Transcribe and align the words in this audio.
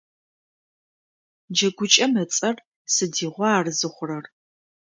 Джэгукӏэм 1.55 2.13
ыцӏэр: 2.23 2.57
«Сыдигъуа 2.93 3.49
ар 3.57 3.67
зыхъурэр?». 3.77 4.25